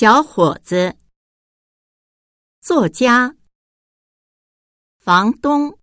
[0.00, 0.96] 小伙子，
[2.58, 3.36] 作家，
[4.96, 5.78] 房东，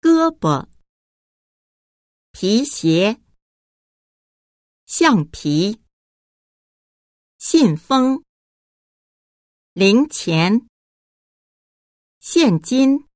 [0.00, 0.68] 胳膊，
[2.30, 3.20] 皮鞋，
[4.86, 5.82] 橡皮，
[7.38, 8.22] 信封，
[9.72, 10.68] 零钱，
[12.20, 13.08] 现金，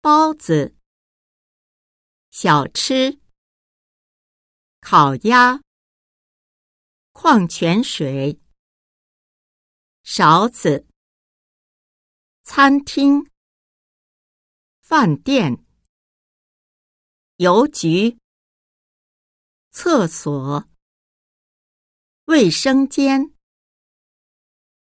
[0.00, 0.76] 包子，
[2.30, 3.18] 小吃，
[4.80, 5.63] 烤鸭。
[7.16, 8.40] 矿泉水，
[10.02, 10.84] 勺子，
[12.42, 13.30] 餐厅，
[14.80, 15.64] 饭店，
[17.36, 18.18] 邮局，
[19.70, 20.68] 厕所，
[22.24, 23.32] 卫生间，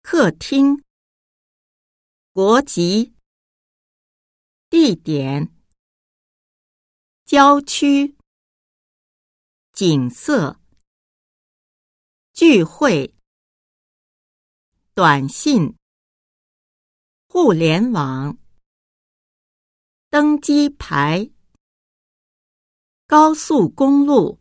[0.00, 0.84] 客厅，
[2.32, 3.12] 国籍，
[4.70, 5.52] 地点，
[7.26, 8.16] 郊区，
[9.72, 10.59] 景色。
[12.42, 13.14] 聚会、
[14.94, 15.76] 短信、
[17.28, 18.38] 互联网、
[20.08, 21.30] 登机牌、
[23.06, 24.38] 高速公路、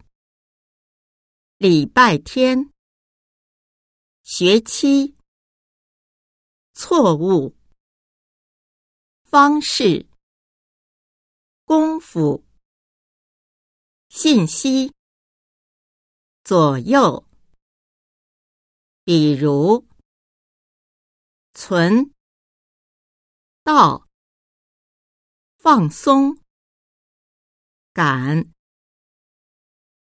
[1.58, 2.72] 礼拜天、
[4.24, 5.18] 学期、
[6.72, 7.54] 错误、
[9.24, 10.08] 方式、
[11.66, 12.46] 功夫、
[14.08, 14.94] 信息、
[16.46, 17.29] 左右。
[19.12, 19.88] 比如，
[21.56, 22.14] 存、
[23.64, 24.08] 到、
[25.58, 26.38] 放松、
[27.92, 28.54] 感、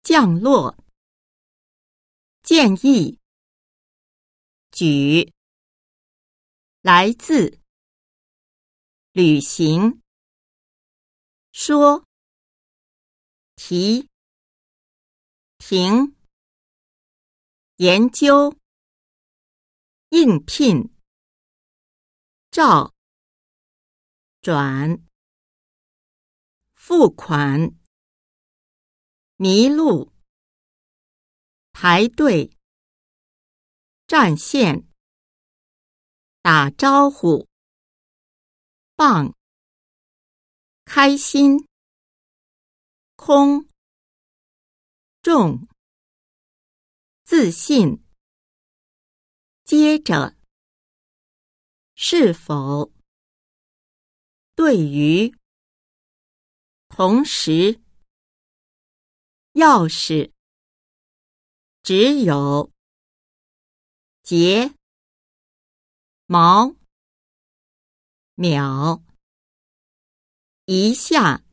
[0.03, 0.83] 降落、
[2.43, 3.17] 建议、
[4.71, 5.33] 举、
[6.81, 7.61] 来自、
[9.13, 10.01] 旅行、
[11.53, 12.05] 说、
[13.55, 14.09] 提、
[15.59, 16.13] 停、
[17.77, 18.53] 研究。
[20.09, 20.95] 应聘、
[22.49, 22.95] 照、
[24.41, 25.05] 转、
[26.73, 27.75] 付款、
[29.35, 30.13] 迷路、
[31.73, 32.57] 排队、
[34.07, 34.87] 占线、
[36.41, 37.49] 打招呼、
[38.95, 39.35] 棒、
[40.85, 41.67] 开心、
[43.17, 43.67] 空、
[45.21, 45.67] 重、
[47.25, 48.06] 自信。
[49.67, 50.33] 接着，
[51.93, 52.89] 是否
[54.55, 55.35] 对于
[56.87, 57.81] 同时
[59.55, 60.31] 钥匙
[61.83, 62.71] 只有
[64.23, 64.73] 睫
[66.27, 66.73] 毛
[68.35, 69.03] 秒
[70.63, 71.43] 一下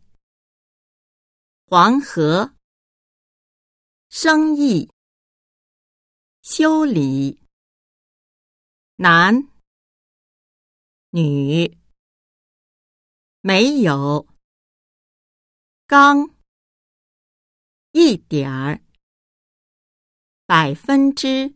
[1.66, 2.54] 黄河
[4.08, 4.88] 生意
[6.42, 7.43] 修理。
[8.96, 9.48] 男、
[11.10, 11.76] 女，
[13.40, 14.26] 没有，
[15.86, 16.34] 刚，
[17.90, 18.80] 一点儿，
[20.46, 21.54] 百分之，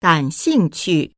[0.00, 1.15] 感兴趣。